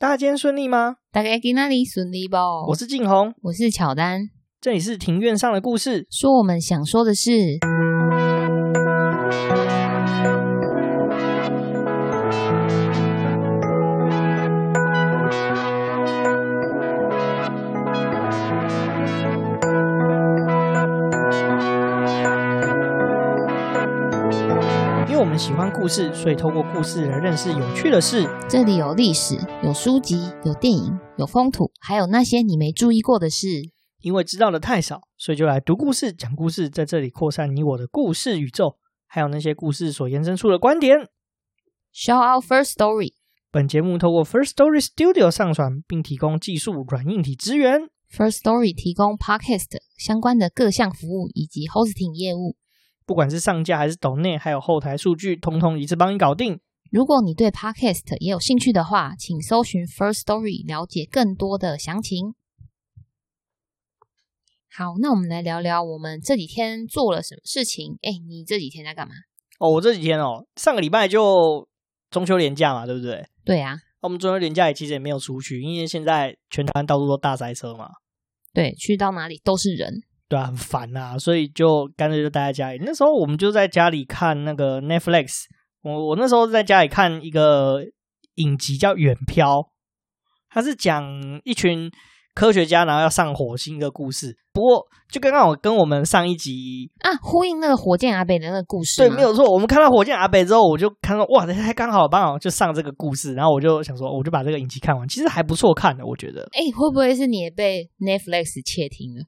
[0.00, 0.96] 大家今天顺利吗？
[1.12, 2.34] 大家今天顺利不？
[2.68, 7.58] 我是静红，我是乔丹，这里是庭院上的故事，说我们想说的事。
[25.80, 28.28] 故事，所以透过故事来认识有趣的事。
[28.46, 33.46] 这里有历史，有书籍，有电影，有风土，还有那些你没注意过的事。
[34.02, 38.76] 因为知道的太少，所以就来读故事、讲故事，在这里扩散你我的故事宇宙，
[39.06, 41.08] 还有那些故事所延伸出的观点。
[41.94, 43.14] Shout out First Story。
[43.50, 47.88] 本节目透过 First Story Studio 上传，并提供技术软硬体资源。
[48.14, 52.56] First Story 提供 Podcast 相关的各项服务以及 Hosting 业务。
[53.10, 56.60] 不管是上架还是抖内，还有后台数据，通通一次帮你搞定。
[56.92, 62.36] 如果你对 Podcast 也有兴趣的话，请搜寻 First Story 了解更多的详情。
[64.72, 67.98] 好，那我们来聊聊我们这几天做了什么事情。
[68.02, 69.14] 哎，你这几天在干嘛？
[69.58, 71.68] 哦，我这几天哦，上个礼拜就
[72.12, 73.26] 中秋连假嘛，对不对？
[73.44, 73.76] 对啊。
[74.02, 77.88] 我们中秋连假也其实也没有出去，因为现在全台湾到处都大塞车嘛。
[78.54, 80.04] 对，去到哪里都是人。
[80.30, 82.80] 对啊，很烦呐，所以就干脆就待在家里。
[82.86, 85.46] 那时候我们就在家里看那个 Netflix。
[85.82, 87.80] 我我那时候在家里看一个
[88.36, 89.56] 影集叫《远漂》，
[90.48, 91.02] 它是讲
[91.42, 91.90] 一群
[92.32, 94.36] 科学家然后要上火星的故事。
[94.52, 99.02] 不过就刚刚我跟我们上一集啊呼应那个火箭阿北的那个故事。
[99.02, 99.52] 对，没有错。
[99.52, 103.34] 我们看到火箭阿北之后，我就看到哇，太刚好，刚好就上这个故事。
[103.34, 106.42] 然后我就想说，我就把这个影集看完，其实还不错看的，我觉得。
[106.52, 109.24] 哎，会不会是你也被 Netflix 窃听了？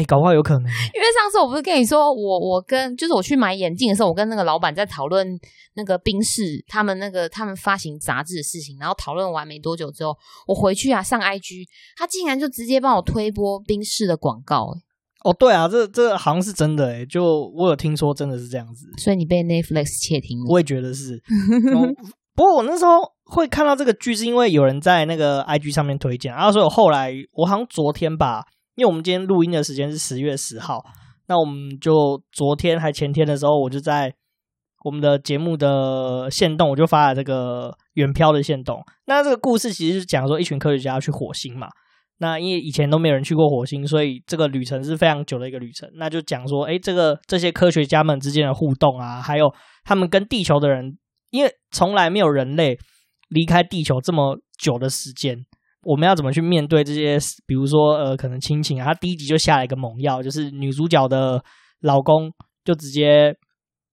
[0.00, 0.62] 哎，搞不好有可能。
[0.62, 5.38] 因为上次我不是跟你说，我我跟就是我去买眼镜的时候，我跟那个老板在讨论
[5.74, 11.66] 那个冰室他们那个他们发行杂志的事情，然后讨论完没多久之后，我回去啊上 IG，
[11.98, 14.72] 他竟然就直接帮我推播冰室的广告。
[15.22, 18.86] 哦，对啊，这这好像是真的诶，就我有听说真的是这样子。
[18.96, 20.46] 所以你被 Netflix 窃听了？
[20.48, 21.22] 我也觉得是。
[22.34, 28.46] 不过我那时候会看到这个剧，是因为有人在那个 IG 上面推荐，然后所以我后来我好像昨天吧。
[28.80, 30.82] 因为我们今天录音的时间是十月十号，
[31.28, 34.10] 那我们就昨天还前天的时候，我就在
[34.86, 38.82] 我们的节目的线动，我就发了这个远飘的线动。
[39.04, 41.68] 那这个故事其实是讲说一群科学家去火星嘛。
[42.20, 45.86] 那因为以前都没有人去过火星，所以这个旅程是非常久的一个旅程。
[45.96, 49.52] 那就讲说，哎，这个这些科学家们之间的互动啊，还有
[49.84, 50.96] 他们跟地球的人，
[51.28, 52.78] 因为从来没有人类
[53.28, 55.44] 离开地球这么久的时间。
[55.82, 57.18] 我们要怎么去面对这些？
[57.46, 61.42] 比如说，呃，可能亲情啊，他第一集就下了一个猛药，就是女主角的
[61.80, 62.30] 老公
[62.64, 63.34] 就直接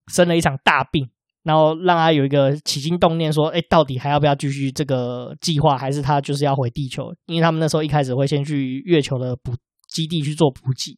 [0.07, 1.07] 生了一场大病，
[1.43, 7.13] 然后让他有一个起心动念，说，哎，到底还要不要继续这个计划，还是他就是要回地球？
[7.27, 9.53] 因为他们那时候一开始会先去月球的补
[9.87, 10.97] 基地去做补给，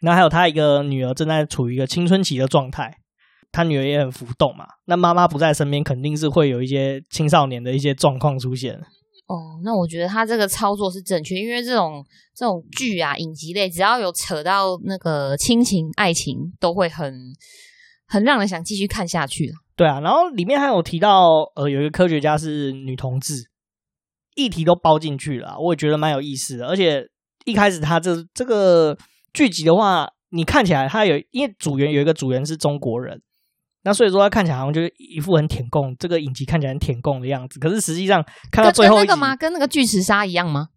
[0.00, 2.94] 然后还有他一个女儿正在处于一个青春期的状态，
[3.50, 8.78] 他女儿也很浮动嘛，那妈妈不在身边，肯定是会有一些青少年的一些状况出现。
[9.28, 12.02] 哦，那我觉得他这个操作是正确，因为这种
[12.34, 17.14] 这种剧啊、影集类，只要有扯到那个亲情、爱情，都会很
[18.06, 19.52] 很让人想继续看下去。
[19.76, 23.34] 对啊，然后里面还有提到，呃，有一个科学家是女同志，
[24.34, 26.66] 议题都包进去了，我也觉得蛮有意思的。
[26.66, 27.06] 而且
[27.44, 28.96] 一开始他这这个
[29.34, 33.20] 剧集的话，你看起来他有，因为组员有一个组员是中国人。
[33.84, 37.58] 那所以说，他看起来好像就是一副很舔共，这个影集看起来很舔共的样子。
[37.60, 39.36] 可是实际上看到最后那个吗？
[39.36, 40.68] 跟那个巨齿鲨一样吗？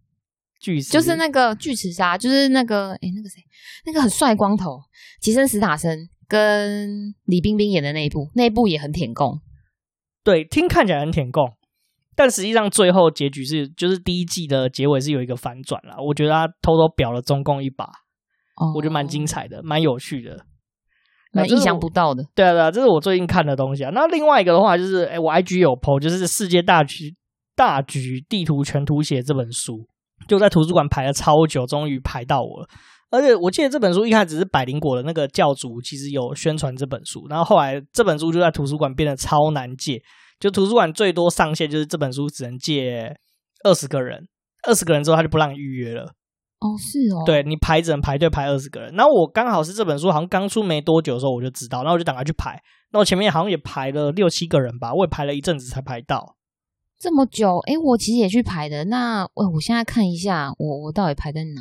[0.60, 3.42] 巨齿就是那个巨齿鲨，就是那个诶、欸、那个谁，
[3.86, 4.80] 那个很帅光头，
[5.20, 9.40] 杰森·史塔森跟李冰冰演的那一部，那一部也很舔共。
[10.22, 11.52] 对，听看起来很舔共，
[12.14, 15.96] 但实际上最后结局是，就是第一季的结尾是有一个反转了。
[16.00, 17.84] 我觉得他偷偷表了中共一把，
[18.54, 20.46] 哦、我觉得蛮精彩的，蛮有趣的。
[21.32, 23.90] 蛮意想不到的，对啊对啊，这是我最近看的东西啊。
[23.94, 27.14] 那另外一个的话，就是哎，我 IG 有 po，就是《世界大局
[27.56, 29.86] 大局地图全图写》这本书，
[30.28, 32.68] 就在图书馆排了超久，终于排到我了。
[33.10, 40.00] 而且我记得这本书一开始是百灵果的那个教主，其实有宣传这本书，然后后来这本书就在图书馆变得超难借，
[40.40, 43.14] 就图书馆最多上限就是这本书只能借
[43.64, 44.26] 二十个人，
[44.66, 46.12] 二十个人之后他就不让你预约了。
[46.62, 52.62] 哦，是哦，对，你排只能排队排二十个人，然后我刚好是这本书好像刚出没多久的时候我就知道，然后我就赶快去排，
[52.92, 56.36] 那我前面好像也排了六七个人吧，我也排了一阵子才排到，
[57.00, 61.60] 这么久，哎，我其实也去排的，那我我现在看一下，我我到底排在哪？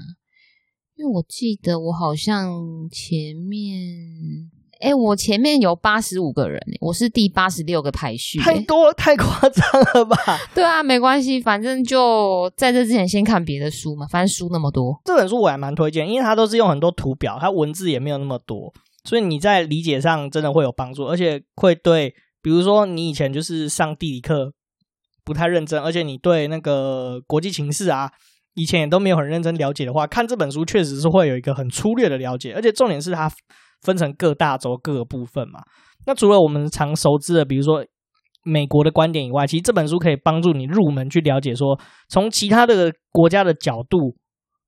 [0.95, 2.51] 因为我记得我好像
[2.92, 4.51] 前面，
[4.81, 9.63] 哎、欸，我前面有八十五个人，我是第八十六个排序，太多，太夸张
[9.94, 10.18] 了吧？
[10.56, 15.00] 对啊，没关系，反正就在这之前先看别的书嘛，反正书那么多。
[15.06, 18.74] 这本书我还蛮推荐，因为它都是用很多图表，它文字也没有那么多，
[19.04, 24.51] 所以你在理解上真的会有帮助，而且会对，比如说你以前就是上地理课
[25.24, 28.10] 不太认真，而且你对那个国际情势啊，
[28.56, 33.31] 以前也都没有很认真了解的话，看这本书确实是会有一个很粗略的了解，而且重点是它。
[33.81, 35.60] 分成各大洲各个部分嘛。
[36.06, 37.86] 那除了我们常熟知的，比如说
[38.44, 41.80] 美国的观点以外，其实这本书可以帮助你入门去了解说，
[42.10, 44.16] 从其他的国家的角度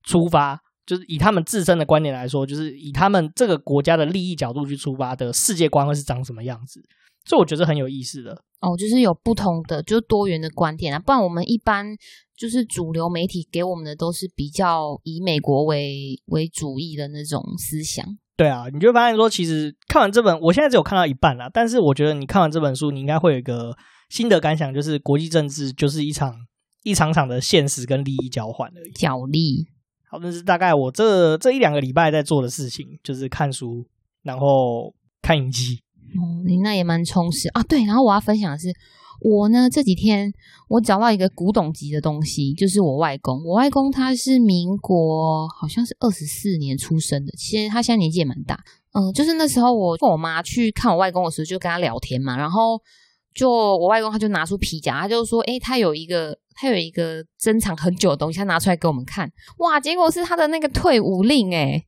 [0.04, 6.80] 出发，就是以他们自身的观点来说，就是以他们这个国家的利益角度去出发的世界观会是长什么样子。
[7.26, 10.98] 所以我觉得很有意思的哦，就是有不同的，就是多元的观点啊。
[10.98, 11.86] 不然我们一般
[12.36, 18.04] 就是主流媒体给我们的都是比较以美国为为主义的那种思想。
[18.36, 21.48] 对啊，你就会发现说，其实看完这本，我现在只有看到一半啦。
[21.52, 23.76] 但是我觉得你看完这本书，你应该会有一个
[24.08, 26.34] 心得感想，就是国际政治就是一场
[26.82, 28.90] 一场场的现实跟利益交换而已。
[28.92, 29.68] 角力。
[30.10, 33.86] 好，那是大概我这这一两个礼拜在做的事情，就是看书，
[34.22, 35.80] 然后看影集。
[36.16, 37.62] 哦，你那也蛮充实啊。
[37.62, 38.68] 对，然后我要分享的是。
[39.20, 40.32] 我呢，这几天
[40.68, 43.42] 我找到一个古董级的东西，就是我外公。
[43.44, 48.62] 我外公他是民国好像是二十四年出生的，其实他现在年纪也蛮大。
[48.92, 52.80] 嗯，就是那时候我跟我妈去看我外公的时候，就跟他聊天嘛，然后
[53.34, 59.30] 就我外公他就拿出皮夹，他就说：“诶，他有一个他有一个珍藏很久的东西，他拿出来给我们看。
[59.58, 61.86] 哇，结果是他的那个退伍令诶，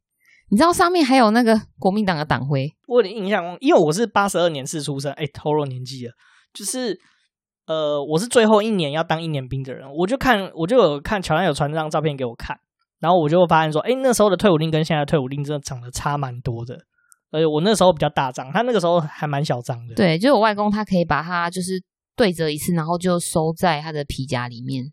[0.50, 2.72] 你知道上面还有那个国民党的党徽。
[2.88, 6.12] 我有点印象，因为我是八十二年是出生，诶，透露年纪了，
[6.54, 6.98] 就是。
[7.66, 12.56] 呃，我是最后一年要当一年兵的人，我就看，我就有看乔丹有传这张照片给我看，
[13.00, 16.78] 然后我就发现说，哎，那时候的退伍令跟现在退伍令真的长得差蛮多的，
[17.32, 19.96] 而且我那时候比较大张，他那个时候还蛮小张的。
[19.96, 21.82] 对，就是我外公他可以把它就是
[22.14, 24.92] 对折一次，然后就收在他的皮夹里面，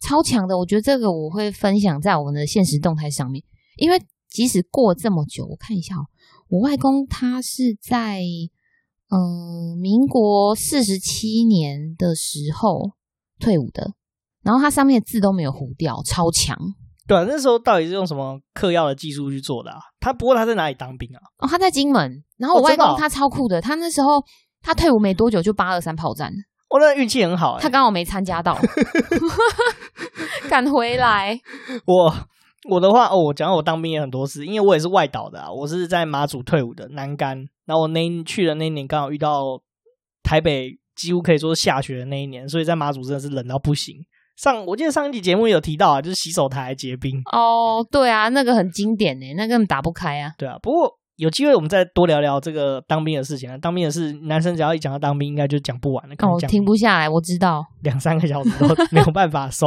[0.00, 0.58] 超强的。
[0.58, 3.44] 我觉得这个我会分享在我们的现实动态上面，
[3.76, 6.06] 因为即使过这么久，我看一下哦，
[6.48, 8.24] 我外公他是在。
[9.14, 12.92] 嗯，民国四十七年的时候
[13.38, 13.92] 退伍的，
[14.42, 16.56] 然后他上面的字都没有糊掉，超强。
[17.06, 19.78] 对啊，那时候到底是用什么嗑药的技术去做的啊？
[20.00, 21.20] 他不过他在哪里当兵啊？
[21.40, 22.24] 哦，他在金门。
[22.38, 24.24] 然后我外公他超酷的，他那时候
[24.62, 26.32] 他退伍没多久就八二三炮战。
[26.70, 28.58] 我那运气很好欸，他刚好没参加到
[30.48, 31.38] 赶回来。
[31.84, 32.14] 我。
[32.68, 39.60] 我的话哦，我讲到我当兵也很多次，因为我也是外岛的啊，我是在马祖退伍的南竿，然后我那去的那一年刚好遇到
[40.22, 43.96] 台北几乎可以说是下雪的那一年，所以在马祖真的是冷到不行。
[44.36, 50.32] 上我记得上一集节目有提到啊，就是洗手台结冰哦，对啊，那个很经典呢，那根本打不开啊。
[50.38, 50.98] 对啊，不过。
[51.16, 53.56] 有机会我们再多聊聊这个当兵的事情啊！
[53.58, 56.14] 当兵的事，男生只要一讲到当兵，应该就讲不完了。
[56.18, 59.66] 哦，停不下来，我知道，两三个小时都 没有办法收。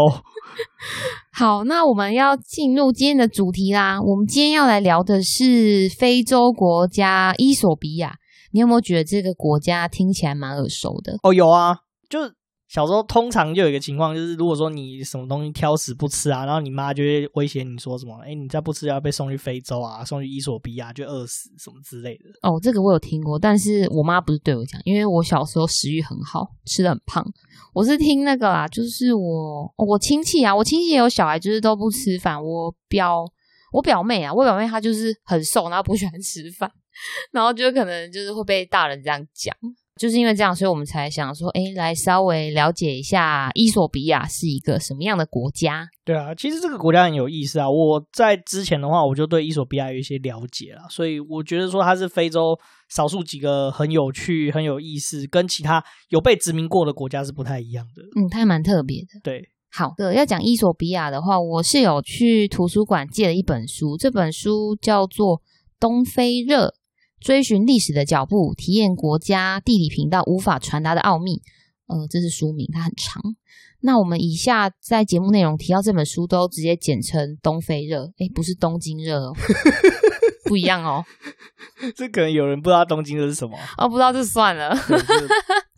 [1.32, 4.02] 好，那我们要进入今天的主题啦。
[4.02, 8.16] 我们今天要来聊的是非洲国家伊索比亚。
[8.52, 11.18] 你有没有觉得这个国家听起来蛮耳熟的？
[11.24, 11.78] 哦，有啊，
[12.10, 12.34] 就是。
[12.76, 22.26] 小时候通常就有一个情况，就是如果说你什么东西挑食不吃啊，然后你妈就会威胁你说什么，哎，你再不吃要被送去非洲啊，送去伊索比亚就饿死什么之类的。
[22.42, 27.26] 哦，这个我有听过，但是我妈不是对我讲，因为我小时候食欲很好，吃得很胖。
[27.74, 32.44] 我是听那个啦，就是我、我亲戚啊，我亲戚也有小孩，就是都不吃饭。
[32.44, 33.26] 我表
[33.72, 36.70] 我表妹啊，我表妹她就是很瘦，然后不喜欢吃饭，
[37.32, 39.56] 然后就可能就是会被大人这样讲。
[39.98, 45.88] 就是因为这样，所以我们才想说，哎，来稍微了解一下伊索比亚是一个什么样的国家。
[46.04, 47.70] 对啊，其实这个国家很有意思啊。
[47.70, 52.60] 我在之前的话，我就对伊索比亚有一些了解了，所以我觉得说它是非洲
[52.90, 58.02] 少数几个很有趣、很有意思，跟其他有被殖民过的国家是不太一样的。
[58.22, 59.08] 嗯，它还蛮特别的。
[59.24, 65.38] 对，好的，要讲伊索比亚的话，我是有去图书馆借了一本书，这本书叫做
[65.80, 66.68] 《东非热》。
[67.26, 71.42] 追寻历史的脚步，体验国家地理频道无法传达的奥秘。
[71.88, 73.20] 呃，这是书名，它很长。
[73.80, 78.12] 那我们以下在节目内容提到这本书，都直接简称“东非热”。
[78.22, 79.34] 诶，不是东京热哦，
[80.46, 81.04] 不一样哦。
[81.96, 84.78] 这可能有人不知道东京热是什么哦，不知道就算了，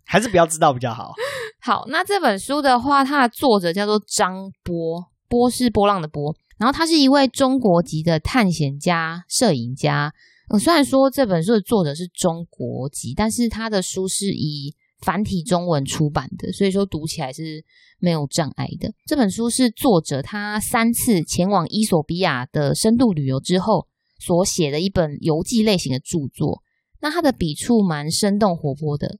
[0.04, 1.14] 还是不要知道比较好。
[1.64, 10.12] 好，那这本书的话，它的作者叫做张波，波是波浪的波，然后他是一位中国籍的探险家、摄影家。
[10.50, 17.64] 嗯，虽然说这本书的作者是中国籍，但是他的书是以繁体中文出版的，所以说读起来是
[17.98, 18.92] 没有障碍的。
[19.06, 23.86] 这本书是作者他三次前往伊索比亚的深度旅游之后
[24.18, 26.62] 所写的一本游记类型的著作。
[27.00, 29.18] 那他的笔触蛮生动活泼的。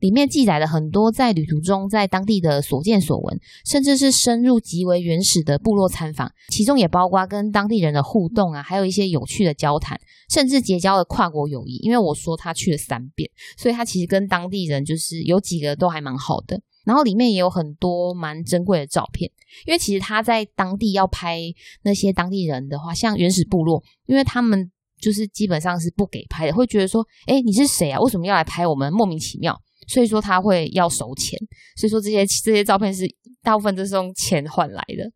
[0.00, 9.98] 里面记载了很多在旅途中在当地的所见所闻，甚至是深入极为原始的部落参访，其中也包括跟当地人的互动啊，还有一些有趣的交谈，
[10.28, 11.76] 甚至结交了跨国友谊。
[11.76, 16.60] 因为我说他去了三遍，所以他其实跟当地人就是有几个都还蛮好的。
[16.84, 19.30] 然后里面也有很多蛮珍贵的照片，
[19.66, 21.40] 因为其实他在当地要拍
[21.82, 27.98] 那些当地人的话，像原始部落，因为他们就是基本上是不给拍的，会觉得说，诶，你是谁啊？
[27.98, 28.92] 为什么要来拍我们？
[28.92, 29.60] 莫名其妙。
[29.86, 31.38] 所以说他会要收钱，
[31.76, 33.04] 所以说这些这些照片是
[33.42, 35.10] 大部分都是用钱换来的。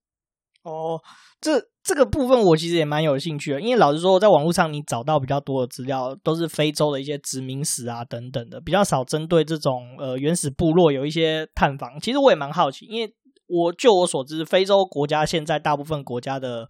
[0.62, 1.00] 哦，
[1.40, 11.98] 这这个部分我其实也蛮有兴趣的，因为老实说，在网络上你找到比较多的资料都是非洲的一些殖民史啊等等的，比较少针对这种呃原始部落有一些探访。
[12.00, 13.14] 其实我也蛮好奇，因为
[13.46, 16.66] 我就我所知，非洲国家现在大部分国家的。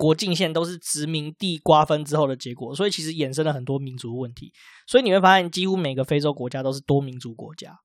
[0.00, 4.50] 国境线都是殖民地瓜分之后的结果，所以其实衍生了很多民族问题。
[4.86, 7.76] 所以你会发现，几乎每个非洲国家都是多民族国家。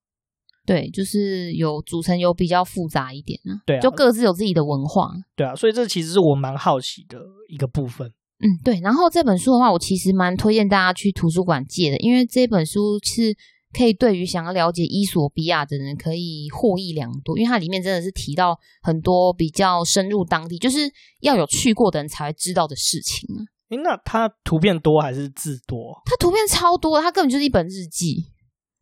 [0.66, 3.60] 对，就是有组成有比较复杂一点啊。
[3.66, 5.12] 对啊，就各自有自己的文化。
[5.36, 7.20] 对啊，所以这其实是我蛮好奇的
[7.50, 8.08] 一个部分。
[8.40, 8.80] 嗯，对。
[8.80, 13.36] 然后这本书的话，我其实蛮推荐大家去图书馆借的，因为这本书是。
[13.76, 20.90] 可以对于想要了解伊索比亚的人可以获益良多，因为它里面真的是提到很多比较深入当地，就是
[21.22, 23.44] 要有去过的人才会知道的事情啊。
[23.70, 26.02] 诶，那它图片多还是字多？
[26.06, 28.32] 它图片超多，它根本就是一本日记，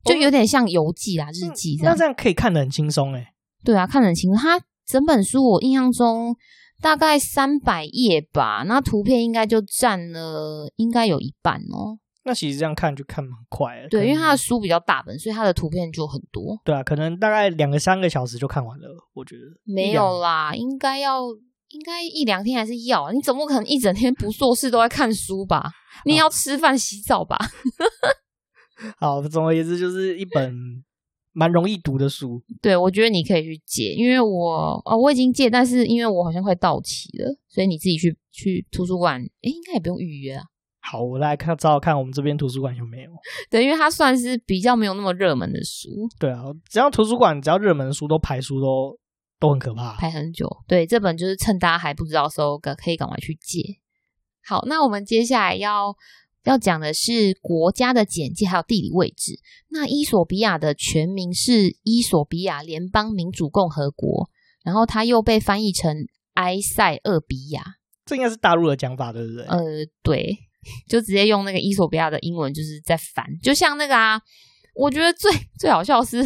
[0.04, 1.94] 就有点像游记啦，日记这样。
[1.94, 3.28] 那这样可以看得很轻松诶。
[3.64, 4.38] 对啊，看得很轻松。
[4.38, 6.36] 它整本书我印象中
[6.82, 11.98] 大概三百页吧，那图片应该就占了应该有一半哦。
[12.26, 16.58] 那其实这样看就看蛮快的，对，因为他的书比较大本，所以他的图片就很多。
[16.64, 19.42] 对啊，可能大概两个三个小时就看完了，我觉得。
[19.66, 21.22] 没有啦，应该要
[21.70, 23.12] 应该一两天还是要？
[23.12, 25.70] 你总不可能一整天不做事都在看书吧？
[26.06, 27.38] 你也要吃饭洗澡吧？
[28.98, 30.56] 好，总而言之就是一本
[31.34, 32.42] 蛮容易读的书。
[32.62, 40.44] 对，我觉得你可以去借，因为我哦我已经借，但是因为我好像快到期了，所以你自己去去图书馆，诶，应该也不用预约啊。
[40.86, 43.10] 好，我来看找找看我们这边图书馆有没有。
[43.50, 45.90] 对，因为它算是比较没有那么热门的书。
[46.20, 49.00] 对啊，只要图书馆只要热门的书都排书都
[49.40, 50.46] 都很可怕，排很久。
[50.68, 53.62] 对，这本就是趁大家还不知道的时候，可以赶快去借。
[54.46, 55.96] 好，那我们接下来要
[56.44, 59.40] 要讲的是国家的简介还有地理位置。
[59.70, 64.30] 那伊索比亚的全名是伊索比亚联邦民主共和国，
[64.64, 65.96] 然后它又被翻译成
[66.34, 67.64] 埃塞俄比亚。
[68.06, 69.46] 这应该是大陆的讲法，对不对？
[69.46, 69.60] 呃，
[70.04, 70.38] 对。
[70.88, 74.20] 就直接用那个伊索比亚的英文，就是在翻，就像那个啊，
[74.76, 76.24] 我觉得最 最好笑是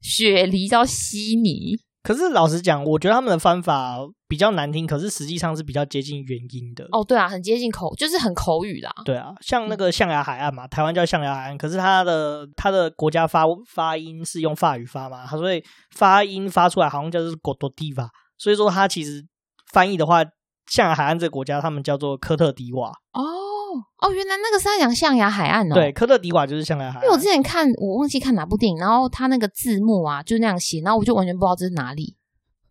[0.00, 6.84] 雪梨叫悉尼，可是老实讲，我觉得他们的翻法比较难听，可是实际上是比较接近原音的。
[6.90, 8.90] 哦，对啊，很接近口，就是很口语啦。
[9.04, 15.62] 对啊，像那个象牙海岸嘛，台湾叫象牙海岸，可是它的它的国家发发音是用法语发嘛，所以
[15.94, 18.08] 发音发出来好像叫做戈多迪瓦，
[18.38, 19.24] 所以说它其实
[19.70, 20.24] 翻译的话，
[20.66, 22.88] 象牙海岸这个国家他们叫做科特迪瓦。
[23.12, 23.41] 哦。
[23.72, 25.74] 哦，原来那个是在讲象牙海岸哦。
[25.74, 27.04] 对，科特迪瓦就是象牙海岸。
[27.04, 32.16] 因为我之前看，我忘记看哪部电影，然后他那个字幕啊，就那样写，然后我就完全不知道这是哪里。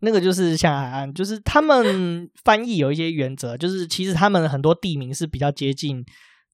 [0.00, 6.04] 那个就是象牙海岸，就是他们翻译有一些原则，就是其实他们很多地名是比较接近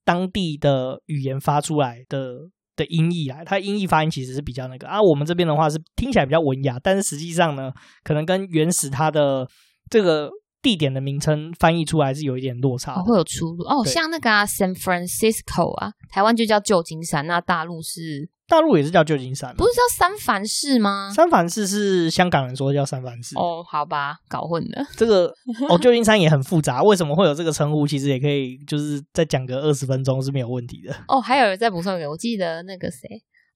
[0.04, 2.34] 当地的语言发出来的
[2.76, 5.00] 的音译来，它音译发音其实是比较那个啊。
[5.00, 7.72] 我们这边的话是听起来比较文雅，但是实际上呢，
[8.04, 9.48] 可能跟原始它的
[9.90, 10.30] 这个。
[10.60, 13.84] 地点的名称翻译出来是有一点落差，哦，会有出入哦。
[13.84, 21.12] 像那个啊，San Francisco 啊，台湾就叫旧金山，那大陆是大陆也是叫旧金山，不是叫三藩市吗？
[21.14, 24.84] 三藩市是香港人说的叫三藩市哦，好吧，搞混了。
[24.96, 25.32] 这个
[25.68, 27.86] 哦， 旧金山也很复杂，为什么会有这个称呼？
[27.86, 30.92] 其实也可以就是再讲个二十分钟是没有问题的。
[31.06, 33.06] 哦，还有人再补充一个，我记得那个谁，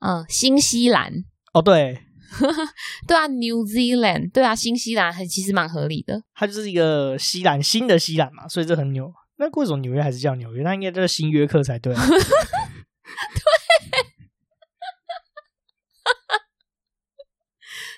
[0.01, 1.13] 嗯，新西兰
[1.53, 1.99] 哦，对。
[3.07, 6.23] 对啊，New Zealand，对啊，新西兰很其实蛮合理的。
[6.35, 9.13] 它就是一个西兰，新的西兰嘛，所以这很牛。
[9.37, 10.63] 那为什么纽约还是叫纽约？
[10.63, 12.03] 那应该叫新约克才对啊。
[12.07, 12.17] 对，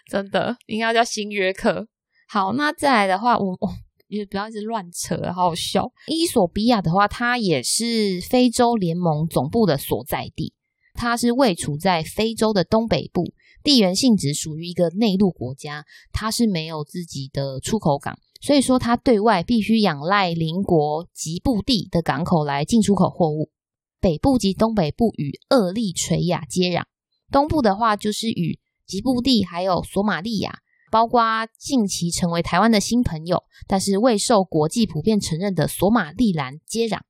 [0.11, 1.89] 真的应该要叫新约克。
[2.29, 3.75] 好，那再来的话，我我
[4.09, 5.93] 也不要一直乱扯，好好笑。
[6.07, 10.55] 伊索比亚的话，它也是非洲联盟总部的所在地，
[10.95, 13.34] 它是位处在非洲的东北部。
[13.65, 23.51] 地缘性质属于一个内陆国家，它是没有自己的出口港，所以说它对外必须仰赖邻国吉布地的港口来进出口货物。
[24.01, 26.85] 北部及东北部与厄立垂亚接壤，
[27.33, 30.59] 东部的话就是与吉布地还有索马利亚，
[30.91, 37.01] 包括近期成为台湾的新朋友，但是未受国际普遍承认的索马利兰接壤。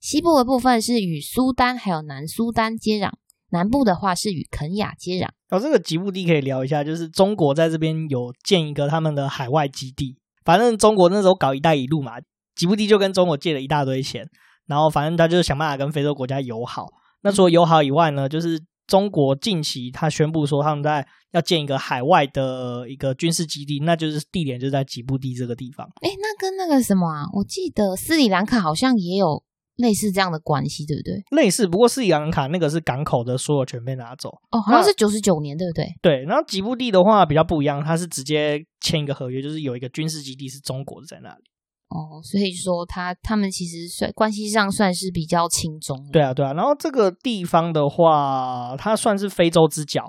[0.00, 3.12] 西部的部分是与苏丹还有南苏丹接壤，
[3.50, 5.28] 南部的话是与肯亚接壤。
[5.50, 10.16] 哦，这个吉布地可以聊一下，就是中国在这边有建一个他们的海外基地。
[10.44, 12.12] 反正中国那时候搞“一带一路”嘛，
[12.54, 14.26] 吉布地就跟中国借了一大堆钱，
[14.66, 16.86] 然后反正他就是想办法跟非洲国家友好。
[17.22, 25.86] 那除了友好以外呢，就是中国近期他宣布说他们在要建一个海外的一个军事基地，那就是地点就在吉布地这个地方。
[26.00, 29.42] 哎，那跟那个什么啊，我记得斯里兰卡好像也有。
[29.80, 31.22] 类似这样的关系，对不对？
[31.30, 35.86] 类似，不过斯里兰卡那个是港口的所有权被拿走哦，好像是九十九年，对不对？
[36.02, 41.42] 对，然后吉布地的话比较不一样，它是直接签一个合约，就是有一个军事基地是中国的在那里。
[41.88, 45.96] 哦，所以说他他们其实算关系上算是比较亲中。
[46.12, 46.52] 对啊，对啊。
[46.52, 50.04] 然后这个地方的话，它算是非洲之角，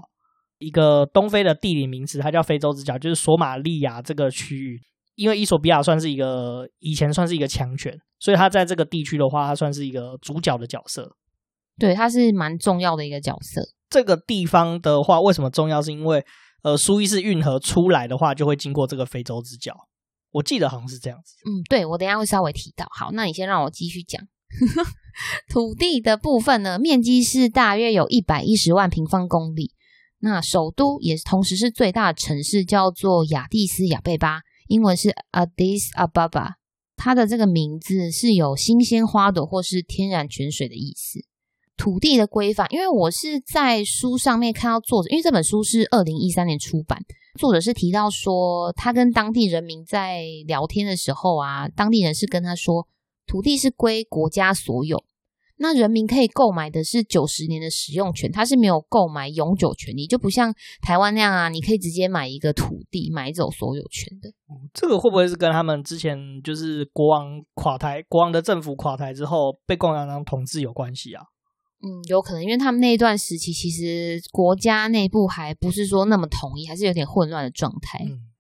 [0.60, 4.80] 一个东非的地理名词，它叫非洲之角，就是索马利亚这个区域。
[5.16, 11.16] 因为伊索比亚算是一个以前算是一个强权，所以他在这个地区的话，他算是一个主角的角色。
[11.78, 13.62] 对，他是蛮重要的一个角色。
[13.90, 15.82] 这个地方的话，为什么重要？
[15.82, 16.24] 是因为
[16.64, 19.76] 呃，苏伊士运河出来的话，就会经过这个非洲之角。
[20.32, 21.36] 我记得好像是这样子。
[21.46, 22.86] 嗯，对，我等一下会稍微提到。
[22.92, 24.22] 好，那你先让我继续讲。
[25.50, 29.74] 土地的部分呢，面积是大约有一百一十万平方公里。
[30.20, 34.42] 那首都也同时是最大的城市，叫做亚的斯亚贝巴。
[34.72, 36.54] 英文是 Addis Ababa，
[36.96, 41.20] 它的这个名字是有新鲜花朵或是天然泉水的意思。
[41.76, 47.04] 土地的规范，因为我是在书上面看到作者，因为这本书是二零一三年出版，
[47.38, 52.88] 作者是提到说，他跟当地人民在聊天的时候啊，当地人是跟他说，
[53.28, 55.04] 土地是归国家所有。
[55.62, 64.32] 那人民可以购买的是九十年的使用权，它是没有购买永久权利，就不像台湾那样啊，你可以直接买一个土地买走所有权的。
[64.74, 71.24] 这个会不会是跟他们之前就是国王垮台，国王的政府垮台之后被共产党统治有关系啊？
[71.84, 78.04] 嗯，有可能，因为他们那一段时期其实国家内部还不是说那么统一，还是有点混乱的状态。
[78.04, 78.31] 嗯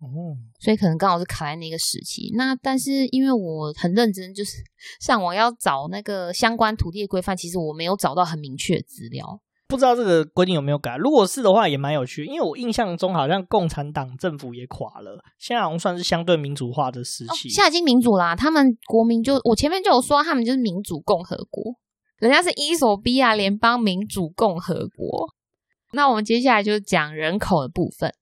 [0.00, 2.32] 哦，所以可能刚好是卡在那个时期。
[2.34, 4.56] 那但是因为我很认真，就是
[4.98, 10.96] 上网要找那个相关土地的规范，其实我没有找到很明确的资料，不知道这个规定有没有改。
[10.96, 12.24] 如果是的话，也蛮有趣。
[12.24, 17.48] 因为我印象中好像共产党政府也垮了，现在好像算是相对民主化的时期。
[17.48, 21.74] 哦，现在已经民主啦，他们国民就我前面就有说，他们就是民主共和国，
[22.18, 25.28] 人家是伊索比亚联邦民主共和国。
[25.92, 28.14] 那我们接下来就讲人口的部分。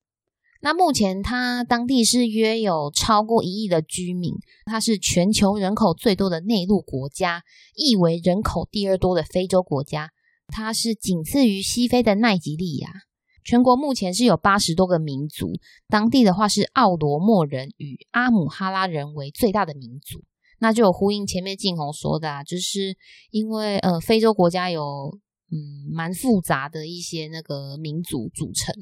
[0.61, 7.45] 那目前，它当地是约有超过一亿的居民，它是全球人口最多的内陆国家，
[7.77, 10.11] 亦为人口第二多的非洲国家。
[10.49, 12.91] 它是仅次于西非的奈及利亚。
[13.45, 15.53] 全国目前是有八十多个民族，
[15.89, 20.25] 当地的话是奥罗莫人与阿姆哈拉人为最大的民族。
[20.59, 22.97] 那就有呼应前面静红说的啊，就是
[23.31, 25.19] 因为呃，非洲国家有
[25.53, 28.75] 嗯蛮复杂的一些那个民族组成。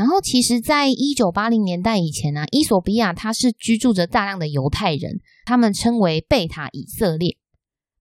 [0.00, 7.36] 然后，其实，在一九八零年代以前呢、啊，伊索比亚它是居住着大量的犹太人，他们称为贝塔以色列。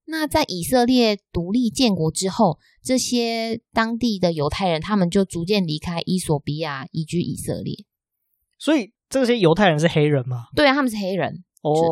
[0.05, 7.75] 那在以色列独立建国之后，这些当地的犹太人，他们就逐渐离开伊索比亚，移居以色列。
[8.57, 10.45] 所以，这些犹太人是黑人吗？
[10.55, 11.43] 对啊，他们是黑人，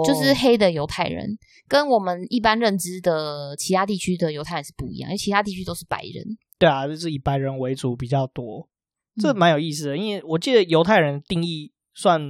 [0.06, 6.24] 就是黑的犹太人，跟我们一般认知的其他地区的犹太人是不一样，因为其他地区都是白人。
[6.58, 8.70] 对啊，就是以白人为主比较多。
[9.22, 12.22] 这蛮有意思的，因为我记得犹太人定义算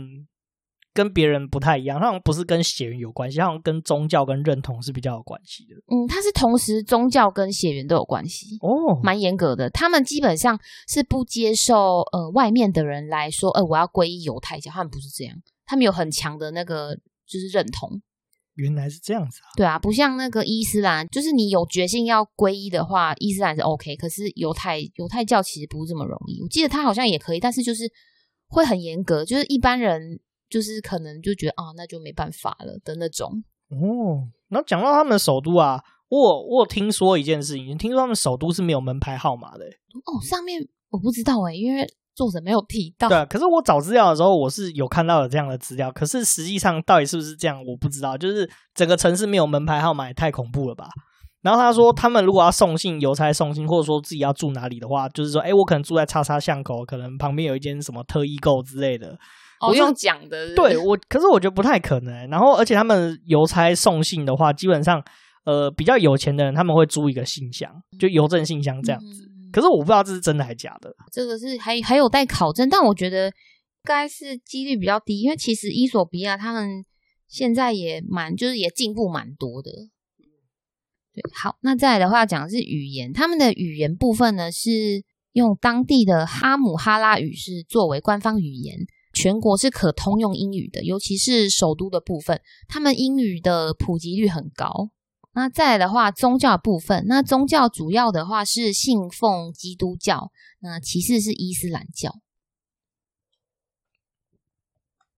[0.94, 5.76] 跟别人不太一样，他好像不是跟血缘有关系，他好像跟宗教跟认同是比较有关系的。
[5.88, 9.70] 嗯，他是同时宗教跟血缘都有关系哦，蛮严格的。
[9.70, 16.96] 他们基本上是不接受呃外面的人来说，呃我要皈依犹太教，他们不是这样，他们有很强的那个
[17.28, 18.02] 就是认同。
[18.58, 19.50] 原来是这样子啊！
[19.56, 23.96] 对啊，不像那个伊斯兰，就是你有决心要皈依的话，伊斯兰是 OK。
[23.96, 26.42] 可是犹太犹太教其实不是这么容易。
[26.42, 27.90] 我记得他好像也可以，但是就是
[28.48, 33.44] 会很严格，就是一般人就是可能就觉得啊，那就没办法了的那种。
[33.70, 39.66] 哦，然后讲到他们的首都啊，我我有听说一件事情，听说他们首都是没有门牌号码的。
[39.66, 41.88] 哦，上面我不知道诶，因为。
[42.18, 48.18] 作者没有提到，对啊，可是我找资料的时候，我是有看到有这样的资料，可是实际上到底是不是这样，我不知道。
[48.18, 50.90] 就是整个城市没有门牌号码，也太恐怖了吧？
[51.44, 59.16] 然后他说，他们如果要送信、邮差送信，或者说自己要住哪里的话，就是说，哎，我可能住在叉叉巷口，可能旁边有一间什么特异购之类的，
[59.60, 60.56] 不用讲的。
[60.56, 62.28] 对我，可是我觉得不太可能。
[62.30, 65.02] 然后，而且他们邮差送信的话，基本上，
[65.46, 69.27] 呃，比较有钱的人他们会租一个信箱，就邮政信箱这样子。
[69.48, 69.52] 嗯。
[69.52, 73.34] 可是我不知道这是真的还是假的，这个是还还有待考证，但我觉得应
[73.84, 76.86] 该是几率比较低，因为其实伊索比亚他们
[77.28, 79.72] 现在也蛮就是也进步蛮多的，
[81.14, 88.80] 对，好，那再来的话讲的是语言，他们的语言部分呢是用当地的哈姆哈拉语是作为官方语言，
[89.14, 94.90] 全国是可通用英语的，尤其是首都的部分，他们英语的普及率很高。
[95.38, 102.16] 那再来的话，宗教部分，那宗教主要的话是信奉基督教，那其次是伊斯兰教。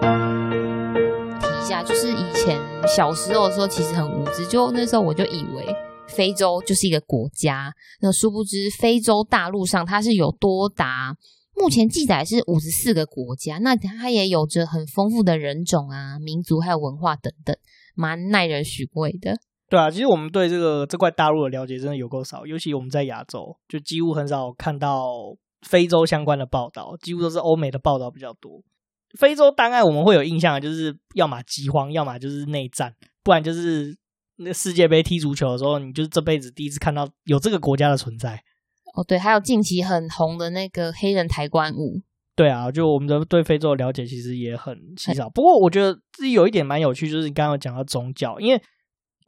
[0.00, 5.64] 提一下，就是以前小时候的时候，其实很无知，就那时候我就以为
[6.08, 11.16] 非洲就是一个国家，那殊不知非洲大陆上它是有多达，
[11.54, 17.56] 目前记载是五十四个国家，那它也有着很丰富的人种啊、民族还有文化等等，
[17.94, 19.38] 蛮耐人寻味的。
[19.70, 28.62] 对啊，其实我们对这个这块大陆的了解真的有够少，尤其我们在亚洲，就几乎很少看到非洲相关的报道，几乎都是欧美的报道比较多。
[29.18, 33.94] 非洲大概我们会有印象的，就是要么饥荒，要么就是内战，不然就是
[34.36, 38.42] 那世界杯踢足球的时候，你就是这辈子第一次看到有这个国家的存在。
[38.94, 42.00] 哦，对，还有近期很红的那个黑人抬棺舞。
[42.34, 45.28] 对啊，就我们的对非洲的了解其实也很稀少。
[45.28, 48.62] 不过我觉得自己有一点蛮有趣，就是你刚刚有讲到宗教，因为。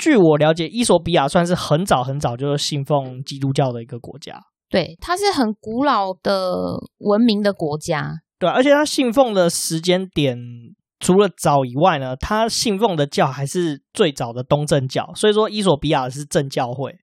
[0.01, 4.41] 据我了解，伊索比亚算是很早很早就信奉基督教的一个国家。
[4.71, 8.15] 对，它是很古老的文明的国家。
[8.39, 10.39] 对，而且它信奉的时间点
[11.01, 15.13] 除了早以外呢，它信奉的教还是最早的东正教。
[15.15, 16.97] 所以说，伊索比亚是正教会，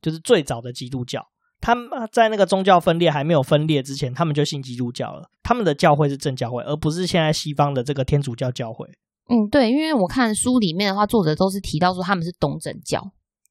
[0.00, 1.24] 就是最早的基督教。
[1.60, 5.28] 他们在那个宗教分裂还没有分裂之前，他们就信基督教了。
[5.44, 8.88] 他们的教会是正教会，而不是现在西方的这个天主教教会。
[9.32, 13.02] 嗯，对，因为我看书里面的话，作者都是提到说他们是东正教。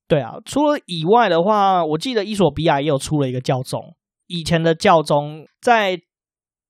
[0.07, 3.95] 对啊，除了以外的话，我记得伊索比亚也有出了一个教宗。
[4.27, 5.99] 以前的教宗在